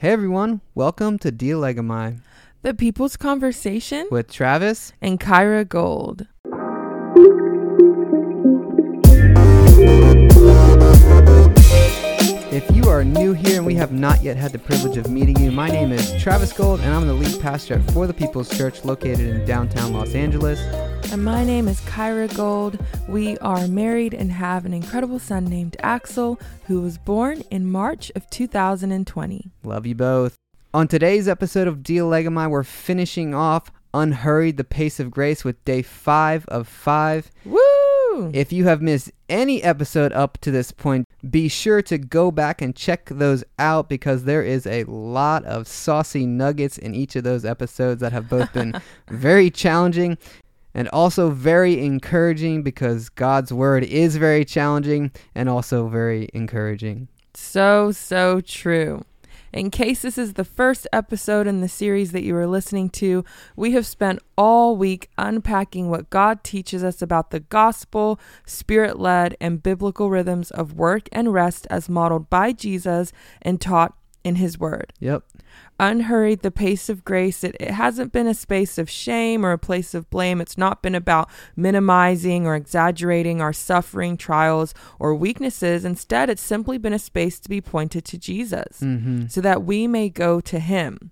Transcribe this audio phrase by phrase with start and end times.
[0.00, 2.22] Hey everyone, welcome to Dialegomai
[2.62, 4.94] The People's Conversation with Travis.
[5.02, 6.26] and Kyra Gold.
[12.50, 15.38] If you are new here and we have not yet had the privilege of meeting
[15.38, 18.48] you, my name is Travis Gold and I'm the lead pastor at For the People's
[18.56, 20.60] Church located in downtown Los Angeles.
[21.12, 22.78] And my name is Kyra Gold.
[23.08, 26.38] We are married and have an incredible son named Axel,
[26.68, 29.50] who was born in March of 2020.
[29.64, 30.36] Love you both.
[30.72, 35.82] On today's episode of Dialegomai, we're finishing off Unhurried the Pace of Grace with day
[35.82, 37.28] five of five.
[37.44, 38.30] Woo!
[38.32, 42.62] If you have missed any episode up to this point, be sure to go back
[42.62, 47.24] and check those out because there is a lot of saucy nuggets in each of
[47.24, 50.16] those episodes that have both been very challenging
[50.74, 57.08] and also very encouraging because God's word is very challenging and also very encouraging.
[57.34, 59.04] So, so true.
[59.52, 63.24] In case this is the first episode in the series that you are listening to,
[63.56, 69.36] we have spent all week unpacking what God teaches us about the gospel, spirit led,
[69.40, 74.58] and biblical rhythms of work and rest as modeled by Jesus and taught in His
[74.58, 74.92] Word.
[75.00, 75.24] Yep.
[75.78, 79.58] Unhurried, the pace of grace, it, it hasn't been a space of shame or a
[79.58, 80.40] place of blame.
[80.40, 85.84] It's not been about minimizing or exaggerating our suffering, trials, or weaknesses.
[85.84, 89.26] Instead, it's simply been a space to be pointed to Jesus Mm-hmm.
[89.28, 91.10] so that we may go to him.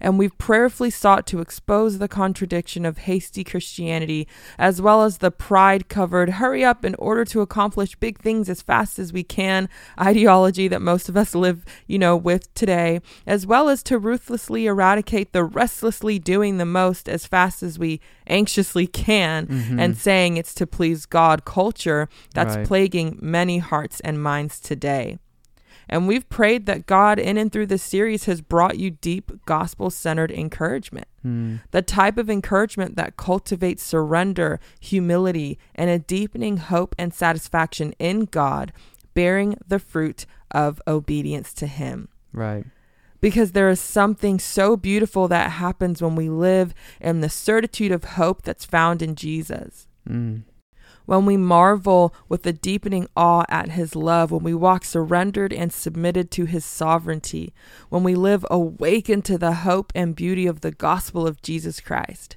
[0.00, 4.26] And we've prayerfully sought to expose the contradiction of hasty Christianity,
[4.58, 8.62] as well as the pride covered, hurry up in order to accomplish big things as
[8.62, 9.68] fast as we can
[10.00, 14.66] ideology that most of us live, you know, with today, as well as to ruthlessly
[14.66, 19.80] eradicate the restlessly doing the most as fast as we anxiously can Mhm.
[19.80, 22.66] and saying it's to please God culture that's Right.
[22.66, 25.18] plaguing many hearts and minds today.
[25.92, 29.90] And we've prayed that God, in and through this series, has brought you deep gospel
[29.90, 31.08] centered encouragement.
[31.26, 31.60] Mm.
[31.72, 38.26] The type of encouragement that cultivates surrender, humility, and a deepening hope and satisfaction in
[38.26, 38.72] God,
[39.14, 42.64] bearing the fruit of obedience to Him Right.
[43.20, 48.04] because there is something so beautiful that happens when we live in the certitude of
[48.04, 49.88] hope that's found in Jesus.
[50.08, 50.42] Mm.
[51.06, 55.72] When we marvel with a deepening awe at his love, when we walk surrendered and
[55.72, 57.52] submitted to his sovereignty,
[57.88, 62.36] when we live awakened to the hope and beauty of the gospel of Jesus Christ.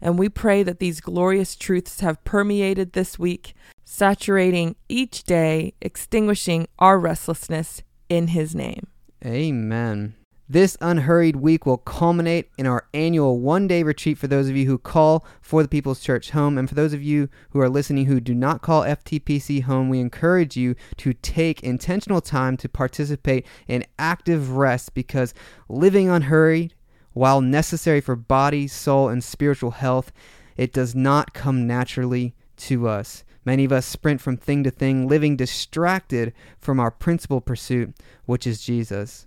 [0.00, 6.66] And we pray that these glorious truths have permeated this week, saturating each day, extinguishing
[6.78, 8.88] our restlessness in his name.
[9.24, 10.14] Amen.
[10.48, 14.66] This unhurried week will culminate in our annual one day retreat for those of you
[14.66, 16.58] who call for the People's Church home.
[16.58, 20.00] And for those of you who are listening who do not call FTPC home, we
[20.00, 25.32] encourage you to take intentional time to participate in active rest because
[25.68, 26.74] living unhurried,
[27.12, 30.12] while necessary for body, soul, and spiritual health,
[30.56, 33.24] it does not come naturally to us.
[33.44, 38.46] Many of us sprint from thing to thing, living distracted from our principal pursuit, which
[38.46, 39.26] is Jesus.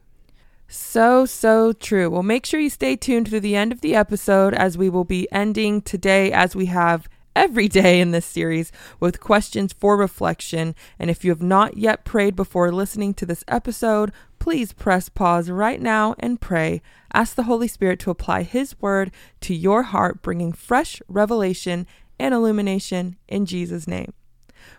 [0.67, 2.09] So, so true.
[2.09, 5.03] Well, make sure you stay tuned through the end of the episode as we will
[5.03, 10.73] be ending today, as we have every day in this series, with questions for reflection.
[10.97, 15.49] And if you have not yet prayed before listening to this episode, please press pause
[15.49, 16.81] right now and pray.
[17.13, 19.11] Ask the Holy Spirit to apply His word
[19.41, 21.85] to your heart, bringing fresh revelation
[22.19, 24.13] and illumination in Jesus' name.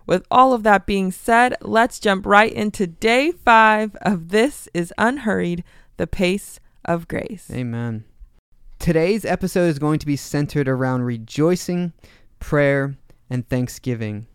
[0.06, 4.92] With all of that being said, let's jump right into day five of This is
[4.98, 5.64] Unhurried,
[5.96, 7.50] the Pace of Grace.
[7.52, 8.04] Amen.
[8.78, 11.92] Today's episode is going to be centered around rejoicing,
[12.38, 12.96] prayer,
[13.28, 14.26] and thanksgiving.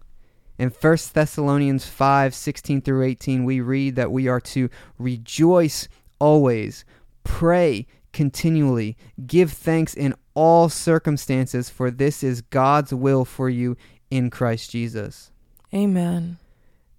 [0.57, 5.87] In 1 Thessalonians 5 16 through 18, we read that we are to rejoice
[6.19, 6.85] always,
[7.23, 13.75] pray continually, give thanks in all circumstances, for this is God's will for you
[14.09, 15.30] in Christ Jesus.
[15.73, 16.37] Amen.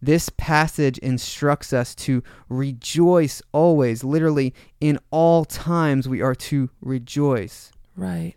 [0.01, 4.03] This passage instructs us to rejoice always.
[4.03, 7.71] Literally, in all times, we are to rejoice.
[7.97, 8.35] Right.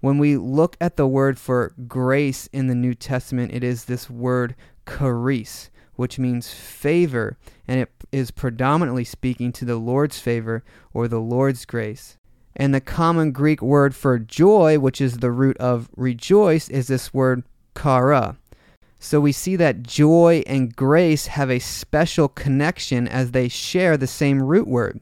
[0.00, 4.10] When we look at the word for grace in the New Testament, it is this
[4.10, 4.56] word
[4.86, 11.20] charis, which means favor, and it is predominantly speaking to the Lord's favor or the
[11.20, 12.18] Lord's grace.
[12.56, 17.14] And the common Greek word for joy, which is the root of rejoice, is this
[17.14, 17.44] word
[17.80, 18.36] chara.
[19.02, 24.06] So we see that joy and grace have a special connection as they share the
[24.06, 25.00] same root word.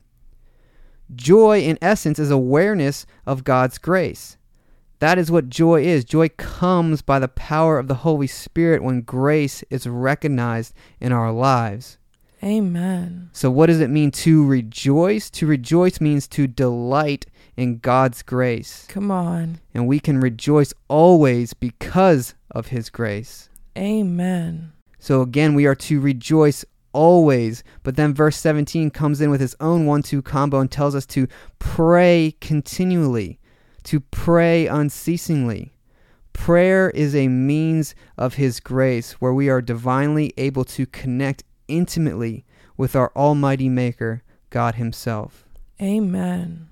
[1.15, 4.37] Joy, in essence, is awareness of God's grace.
[5.01, 6.05] That is what joy is.
[6.05, 11.33] Joy comes by the power of the Holy Spirit when grace is recognized in our
[11.33, 11.99] lives.
[12.43, 13.31] Amen.
[13.33, 15.29] So, what does it mean to rejoice?
[15.31, 18.87] To rejoice means to delight in God's grace.
[18.89, 19.59] Come on.
[19.75, 23.48] And we can rejoice always because of His grace.
[23.79, 24.73] Amen.
[24.99, 27.63] So, again, we are to rejoice always.
[27.83, 31.07] But then verse 17 comes in with his own one two combo and tells us
[31.07, 31.29] to
[31.59, 33.39] pray continually,
[33.85, 35.73] to pray unceasingly.
[36.39, 42.47] Prayer is a means of His grace where we are divinely able to connect intimately
[42.77, 45.45] with our Almighty Maker, God Himself.
[45.83, 46.71] Amen.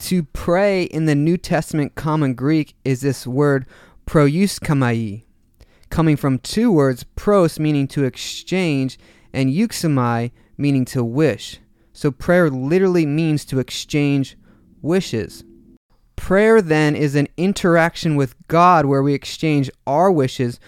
[0.00, 3.66] To pray in the New Testament Common Greek is this word
[4.06, 5.24] proseuchomai,
[5.90, 8.98] coming from two words, pros meaning to exchange
[9.32, 11.58] and euchomai meaning to wish.
[11.92, 14.36] So prayer literally means to exchange
[14.82, 15.44] wishes.
[16.16, 20.60] Prayer then is an interaction with God where we exchange our wishes,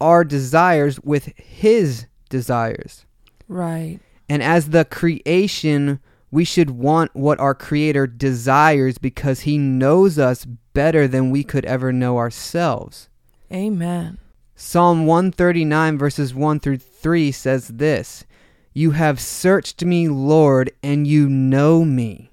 [0.00, 3.04] our desires with His desires.
[3.48, 3.98] Right.
[4.28, 5.98] And as the creation,
[6.30, 11.64] we should want what our Creator desires because He knows us better than we could
[11.64, 13.08] ever know ourselves.
[13.52, 14.18] Amen.
[14.62, 18.26] Psalm 139, verses 1 through 3 says this
[18.74, 22.30] You have searched me, Lord, and you know me.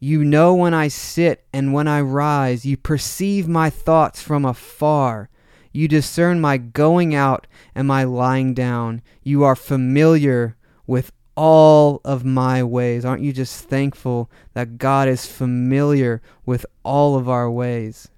[0.00, 2.66] You know when I sit and when I rise.
[2.66, 5.30] You perceive my thoughts from afar.
[5.70, 9.00] You discern my going out and my lying down.
[9.22, 10.56] You are familiar
[10.88, 13.04] with all of my ways.
[13.04, 18.08] Aren't you just thankful that God is familiar with all of our ways?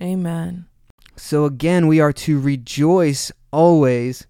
[0.00, 0.66] Amen.
[1.16, 4.26] So again, we are to rejoice always,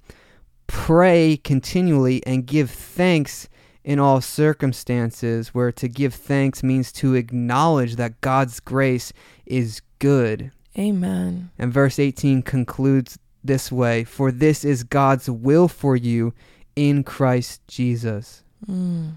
[0.66, 3.48] pray continually, and give thanks
[3.84, 9.12] in all circumstances, where to give thanks means to acknowledge that God's grace
[9.46, 10.50] is good.
[10.78, 11.50] Amen.
[11.58, 16.32] And verse 18 concludes this way For this is God's will for you
[16.74, 18.42] in Christ Jesus.
[18.66, 19.12] Mm.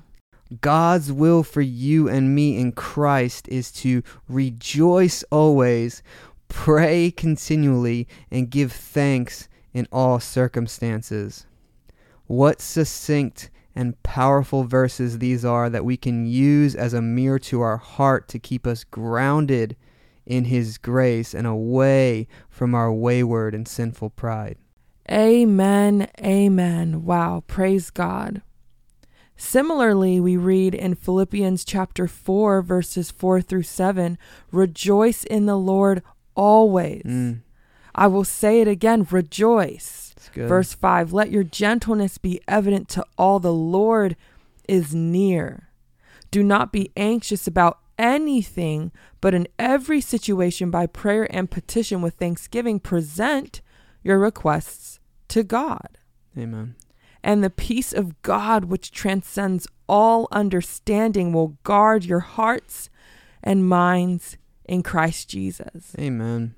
[0.62, 6.02] God's will for you and me in Christ is to rejoice always,
[6.48, 11.46] pray continually, and give thanks in all circumstances.
[12.26, 17.62] What succinct and powerful verses these are that we can use as a mirror to
[17.62, 19.76] our heart to keep us grounded
[20.26, 24.58] in His grace and away from our wayward and sinful pride.
[25.10, 26.10] Amen.
[26.20, 27.06] Amen.
[27.06, 27.44] Wow.
[27.48, 28.42] Praise God.
[29.38, 34.18] Similarly, we read in Philippians chapter 4, verses 4 through 7
[34.52, 36.02] Rejoice in the Lord
[36.38, 37.04] always.
[37.04, 37.42] Mm,
[37.94, 40.16] I will say it again rejoice.
[40.34, 40.48] good.
[40.48, 43.40] Verse 5 Let your gentleness be evident to all.
[43.40, 44.16] The Lord
[44.70, 45.70] is near.
[46.32, 52.16] Do not be anxious about anything, but in every situation, by prayer and petition with
[52.16, 53.62] thanksgiving, present
[54.04, 55.00] your requests
[55.30, 55.98] to God.
[56.38, 56.76] Amen.
[57.24, 62.90] And the peace of God, which transcends all understanding, will guard your hearts
[63.44, 64.38] and minds
[64.68, 65.96] in Christ Jesus.
[66.00, 66.56] Amen.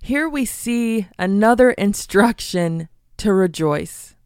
[0.00, 2.88] Here we see another instruction
[3.18, 4.16] to rejoice,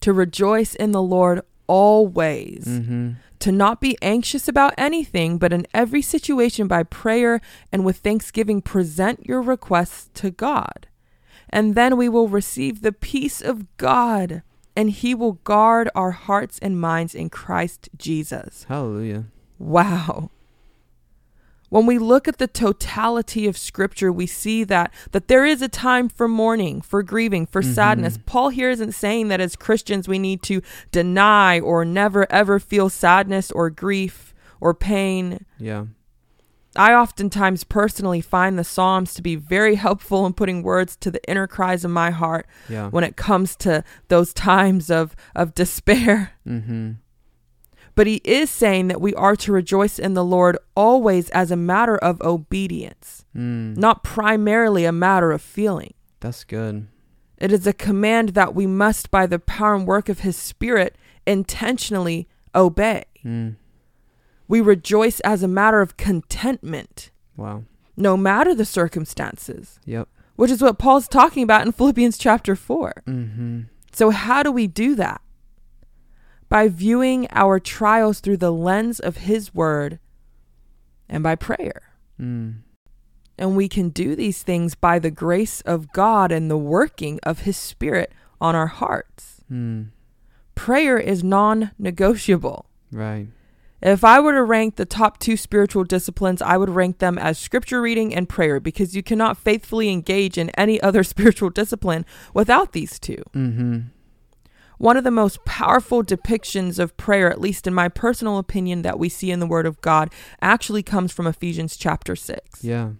[0.00, 3.12] to rejoice in the Lord always, Mm-hmm.
[3.38, 7.40] to not be anxious about anything, but in every situation by prayer
[7.70, 10.88] and with thanksgiving present your requests to God.
[11.48, 14.42] And then we will receive the peace of God,
[14.76, 18.64] and He will guard our hearts and minds in Christ Jesus.
[18.68, 19.26] Hallelujah.
[19.58, 20.30] Wow.
[21.72, 25.68] When we look at the totality of scripture, we see that that there is a
[25.68, 27.74] time for mourning, for grieving, for Mhm.
[27.74, 28.18] sadness.
[28.26, 30.60] Paul here isn't saying that as Christians we need to
[30.90, 35.46] deny or never ever feel sadness or grief or pain.
[35.58, 35.84] Yeah.
[36.76, 41.22] I oftentimes personally find the Psalms to be very helpful in putting words to the
[41.26, 42.90] inner cries of my heart Yeah.
[42.90, 46.32] when it comes to those times of, of despair.
[46.46, 46.90] Mm-hmm.
[47.94, 51.56] But he is saying that we are to rejoice in the Lord always as a
[51.56, 53.76] matter of obedience, Mm.
[53.76, 55.92] not primarily a matter of feeling.
[56.20, 56.86] That's good.
[57.38, 60.96] It is a command that we must, by the power and work of his Spirit,
[61.26, 63.04] intentionally obey.
[63.24, 63.56] Mm.
[64.48, 67.64] We rejoice as a matter of contentment, Wow.
[67.96, 70.08] no matter the circumstances, Yep.
[70.36, 73.02] which is what Paul's talking about in Philippians chapter 4.
[73.06, 73.60] Mm-hmm.
[73.92, 75.20] So, how do we do that?
[76.52, 79.98] By viewing our trials through the lens of His Word
[81.08, 81.94] and by prayer.
[82.20, 82.56] Mm.
[83.38, 87.40] And we can do these things by the grace of God and the working of
[87.40, 89.42] His Spirit on our hearts.
[89.50, 89.92] Mm.
[90.54, 92.66] Prayer is non negotiable.
[92.90, 93.28] Right.
[93.80, 97.38] If I were to rank the top two spiritual disciplines, I would rank them as
[97.38, 102.04] scripture reading and prayer because you cannot faithfully engage in any other spiritual discipline
[102.34, 103.24] without these two.
[103.34, 103.78] Mm-hmm.
[104.82, 108.98] One of the most powerful depictions of prayer, at least in my personal opinion, that
[108.98, 112.64] we see in the Word of God actually comes from Ephesians chapter 6.
[112.64, 112.90] Yeah.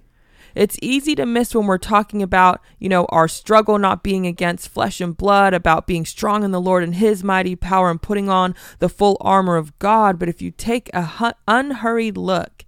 [0.54, 4.68] It's easy to miss when we're talking about, you know, our struggle not being against
[4.68, 8.28] flesh and blood, about being strong in the Lord and His mighty power and putting
[8.28, 10.20] on the full armor of God.
[10.20, 12.64] But if you take a hu- unhurried look,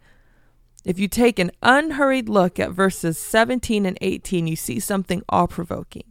[0.85, 5.47] if you take an unhurried look at verses 17 and 18, you see something awe
[5.47, 6.11] provoking.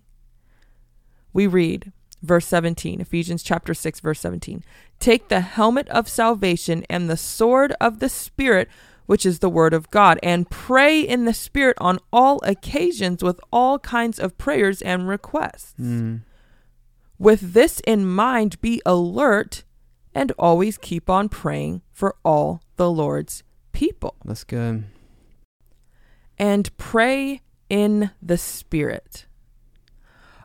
[1.33, 1.91] We read,
[2.23, 4.63] verse 17, Ephesians chapter 6, verse 17.
[4.99, 8.69] Take the helmet of salvation and the sword of the Spirit
[9.05, 13.39] which is the Word of God, and pray in the Spirit on all occasions with
[13.51, 15.73] all kinds of prayers and requests.
[15.79, 16.21] Mm.
[17.17, 19.63] With this in mind, be alert
[20.15, 24.15] and always keep on praying for all the Lord's people.
[24.23, 24.85] That's good.
[26.37, 29.25] And pray in the Spirit.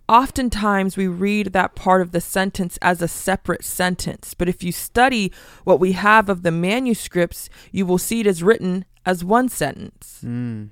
[0.08, 4.72] Oftentimes, we read that part of the sentence as a separate sentence, but if you
[4.72, 5.30] study
[5.64, 10.20] what we have of the manuscripts, you will see it is written as one sentence.
[10.24, 10.70] Mm.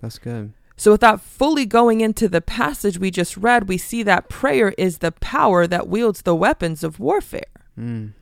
[0.00, 0.52] That's good.
[0.76, 4.98] So, without fully going into the passage we just read, we see that prayer is
[4.98, 7.42] the power that wields the weapons of warfare,
[7.78, 8.12] Mm.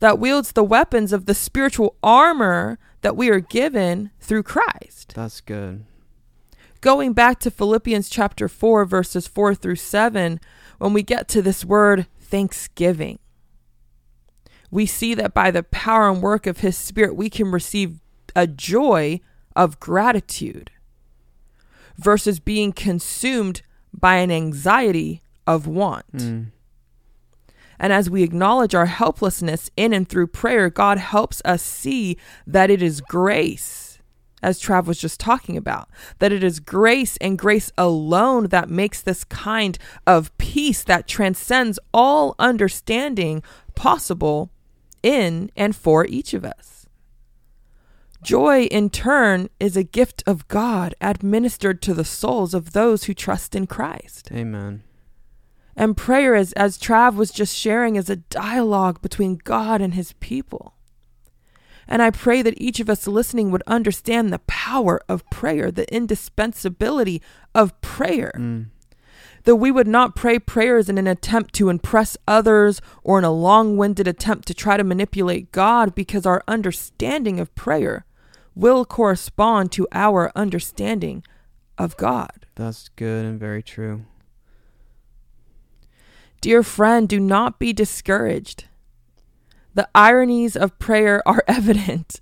[0.00, 5.12] that wields the weapons of the spiritual armor that we are given through Christ.
[5.14, 5.84] That's good.
[6.80, 10.40] Going back to Philippians chapter 4, verses 4 through 7,
[10.78, 13.18] when we get to this word thanksgiving,
[14.70, 18.00] we see that by the power and work of His Spirit, we can receive
[18.36, 19.20] a joy
[19.56, 20.70] of gratitude
[21.96, 26.10] versus being consumed by an anxiety of want.
[26.12, 26.46] Mm.
[27.78, 32.70] And as we acknowledge our helplessness in and through prayer, God helps us see that
[32.70, 33.89] it is grace
[34.42, 39.00] as Trav was just talking about, that it is grace and grace alone that makes
[39.00, 43.42] this kind of peace that transcends all understanding
[43.74, 44.50] possible
[45.02, 46.86] in and for each of us.
[48.22, 53.14] Joy, in turn, is a gift of God administered to the souls of those who
[53.14, 54.30] trust in Christ.
[54.30, 54.82] Amen.
[55.74, 60.12] And prayer, as, as Trav was just sharing, is a dialogue between God and his
[60.14, 60.74] people.
[61.90, 65.92] And I pray that each of us listening would understand the power of prayer, the
[65.92, 67.20] indispensability
[67.52, 68.32] of prayer.
[68.36, 68.66] Mm.
[69.44, 73.32] That we would not pray prayers in an attempt to impress others or in a
[73.32, 78.04] long winded attempt to try to manipulate God, because our understanding of prayer
[78.54, 81.24] will correspond to our understanding
[81.76, 82.46] of God.
[82.54, 84.04] That's good and very true.
[86.40, 88.64] Dear friend, do not be discouraged.
[89.74, 92.20] The ironies of prayer are evident.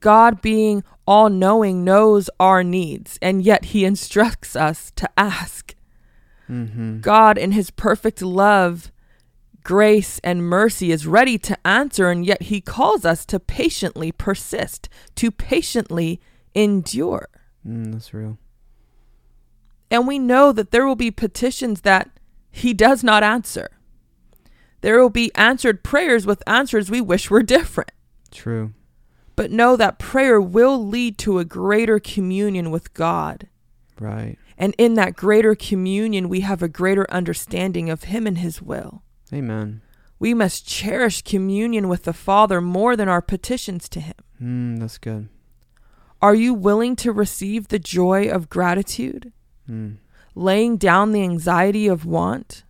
[0.00, 5.74] God, being all knowing, knows our needs, and yet He instructs us to ask.
[6.48, 7.00] Mm-hmm.
[7.00, 8.92] God, in His perfect love,
[9.62, 14.88] grace, and mercy, is ready to answer, and yet He calls us to patiently persist,
[15.16, 16.20] to patiently
[16.54, 17.28] endure.
[17.66, 18.38] Mm, that's real.
[19.90, 22.10] And we know that there will be petitions that
[22.50, 23.70] He does not answer.
[24.84, 27.90] There will be answered prayers with answers we wish were different.
[28.30, 28.74] True.
[29.34, 33.48] But know that prayer will lead to a greater communion with God.
[33.98, 34.36] Right.
[34.58, 39.02] And in that greater communion, we have a greater understanding of Him and His will.
[39.32, 39.80] Amen.
[40.18, 44.16] We must cherish communion with the Father more than our petitions to Him.
[44.38, 45.30] Mm, that's good.
[46.20, 49.32] Are you willing to receive the joy of gratitude,
[49.66, 49.96] Mm.
[50.34, 52.64] laying down the anxiety of want?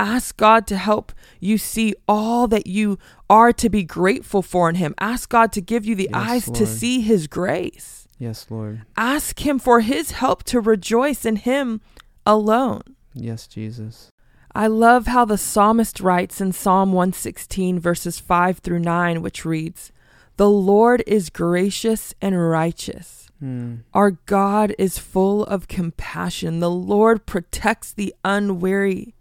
[0.00, 4.76] Ask God to help you see all that you are to be grateful for in
[4.76, 4.94] Him.
[4.98, 8.08] Ask God to give you the Yes, eyes to see His grace.
[8.18, 8.80] Yes, Lord.
[8.96, 11.82] Ask Him for His help to rejoice in Him
[12.24, 12.80] alone.
[13.12, 14.10] Yes, Jesus.
[14.54, 19.92] I love how the psalmist writes in Psalm 116, verses 5 through 9, which reads
[20.38, 23.28] The Lord is gracious and righteous.
[23.42, 23.82] Mm.
[23.92, 26.60] Our God is full of compassion.
[26.60, 29.14] The Lord protects the unwary.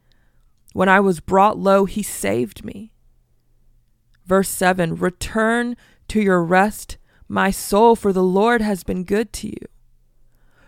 [0.74, 2.92] When I was brought low, he saved me.
[4.26, 5.76] Verse 7 Return
[6.10, 6.98] to your rest,
[7.28, 9.68] my soul, for the Lord has been good to you.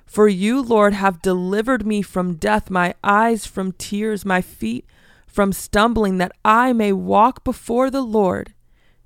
[0.06, 4.86] For you, Lord, have delivered me from death, my eyes from tears, my feet
[5.26, 8.54] from stumbling, that I may walk before the Lord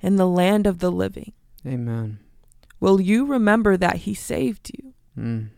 [0.02, 1.34] in the land of the living.
[1.66, 2.20] Amen.
[2.80, 4.94] Will you remember that he saved you?
[5.18, 5.50] Mm.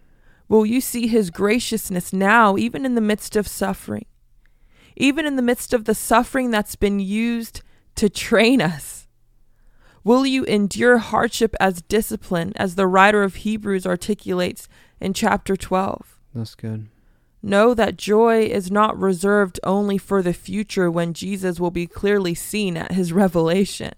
[0.50, 4.06] Will you see his graciousness now, even in the midst of suffering?
[5.00, 7.62] Even in the midst of the suffering that's been used
[7.96, 9.08] to train us?
[10.04, 14.68] Will you endure hardship as discipline, as the writer of Hebrews articulates
[15.00, 16.20] in chapter 12?
[16.34, 16.88] That's good.
[17.44, 22.34] Know that joy is not reserved only for the future when Jesus will be clearly
[22.34, 23.94] seen at his revelation.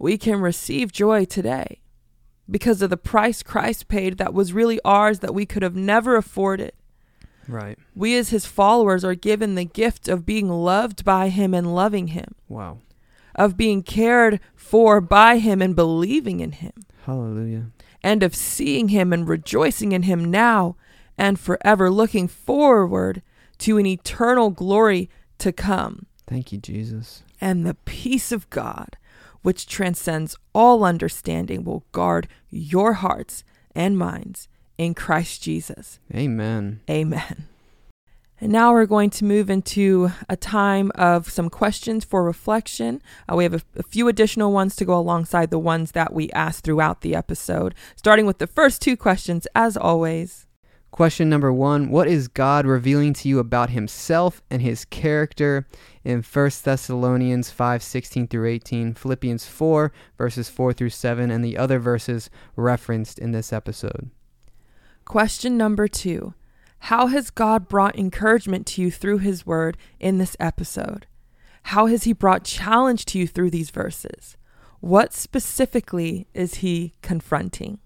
[0.00, 1.80] We can receive joy today
[2.50, 6.16] because of the price Christ paid that was really ours that we could have never
[6.16, 6.72] afforded.
[7.48, 7.78] Right.
[7.94, 12.08] We, as his followers, are given the gift of being loved by him and loving
[12.08, 12.78] him, Wow.
[13.34, 16.72] of being cared for by him and believing in him,
[17.04, 17.66] Hallelujah.
[18.02, 20.76] and of seeing him and rejoicing in him now
[21.18, 23.22] and forever, looking forward
[23.58, 25.08] to an eternal glory
[25.38, 26.06] to come.
[26.26, 27.22] Thank you, Jesus.
[27.40, 28.96] And the peace of God,
[29.42, 34.48] which transcends all understanding, will guard your hearts and minds
[34.78, 35.98] in Christ Jesus.
[36.14, 36.80] Amen.
[36.88, 37.48] Amen.
[38.40, 43.00] And now we're going to move into a time of some questions for reflection.
[43.30, 46.30] Uh, we have a, a few additional ones to go alongside the ones that we
[46.32, 50.46] asked throughout the episode, starting with the first two questions, as always.
[50.90, 55.66] Question number one What is God revealing to you about himself and his character
[56.04, 61.56] in 1 Thessalonians 5 16 through 18, Philippians 4 verses 4 through 7, and the
[61.56, 64.10] other verses referenced in this episode?
[65.04, 66.34] Question number two
[66.78, 71.06] How has God brought encouragement to you through His Word in this episode?
[71.64, 74.36] How has He brought challenge to you through these verses?
[74.80, 77.78] What specifically is He confronting?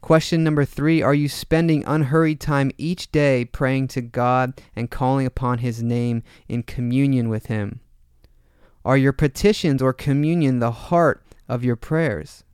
[0.00, 5.26] Question number three Are you spending unhurried time each day praying to God and calling
[5.26, 7.80] upon His name in communion with Him?
[8.84, 12.44] Are your petitions or communion the heart of your prayers?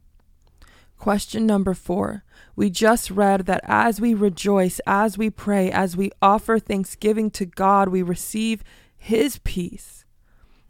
[1.00, 2.24] Question number four.
[2.54, 7.46] We just read that as we rejoice, as we pray, as we offer thanksgiving to
[7.46, 8.62] God, we receive
[8.98, 10.04] His peace,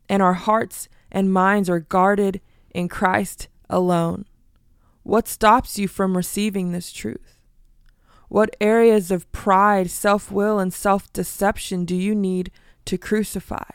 [0.09, 2.41] and our hearts and minds are guarded
[2.73, 4.25] in Christ alone.
[5.03, 7.41] What stops you from receiving this truth?
[8.29, 12.53] What areas of pride, self will, and self deception do you need
[12.85, 13.71] to crucify?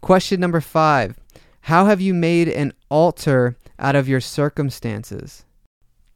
[0.00, 1.18] Question number five
[1.60, 5.44] How have you made an altar out of your circumstances?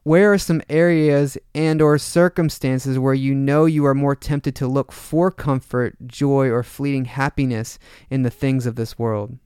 [0.03, 4.67] Where are some areas and or circumstances where you know you are more tempted to
[4.67, 7.77] look for comfort, joy, or fleeting happiness
[8.09, 9.37] in the things of this world?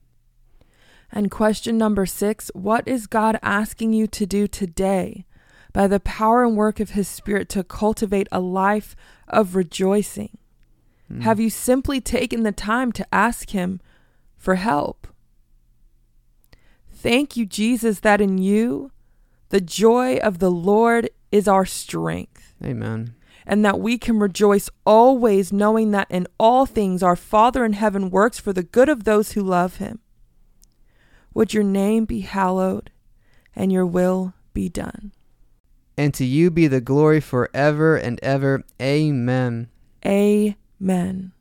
[1.12, 5.26] And question number six What is God asking you to do today
[5.72, 8.96] by the power and work of His Spirit to cultivate a life
[9.28, 10.38] of rejoicing?
[11.12, 11.22] Mm.
[11.22, 13.82] Have you simply taken the time to ask Him
[14.38, 15.08] for help?
[16.92, 18.92] Thank you, Jesus, that in you,
[19.54, 23.14] the joy of the Lord is our strength, Amen.
[23.46, 28.10] and that we can rejoice always, knowing that in all things our Father in heaven
[28.10, 30.00] works for the good of those who love Him.
[31.36, 32.90] Would your name be hallowed
[33.56, 35.12] and your will be done.
[35.96, 38.64] And to you be the glory forever and ever.
[38.82, 39.70] Amen.
[40.04, 41.32] Amen.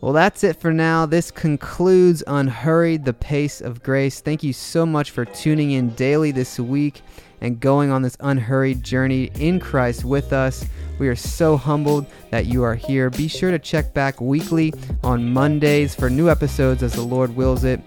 [0.00, 1.06] Well, that's it for now.
[1.06, 4.20] This concludes Unhurried, the Pace of Grace.
[4.20, 7.02] Thank you so much for tuning in daily this week
[7.42, 10.64] and going on this unhurried journey in Christ with us.
[10.98, 13.10] We are so humbled that you are here.
[13.10, 17.64] Be sure to check back weekly on Mondays for new episodes as the Lord wills
[17.64, 17.80] it.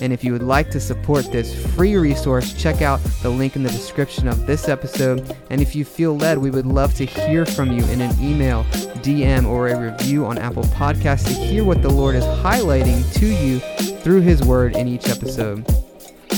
[0.00, 3.62] And if you would like to support this free resource, check out the link in
[3.62, 5.36] the description of this episode.
[5.50, 8.64] And if you feel led, we would love to hear from you in an email,
[9.02, 13.26] DM, or a review on Apple Podcasts to hear what the Lord is highlighting to
[13.26, 13.58] you
[13.98, 15.81] through His Word in each episode.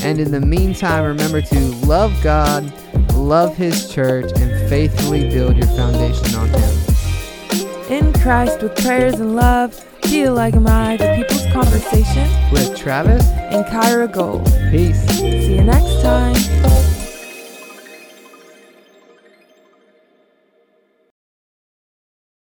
[0.04, 2.70] And in the meantime, remember to love God,
[3.14, 6.74] love His church, and faithfully build your foundation on Him.
[7.90, 14.44] In Christ, with prayers and love, Dialegomai, the people's conversation, With Travis, and Kyra Gold.
[14.70, 15.00] peace.
[15.18, 16.83] See you next time.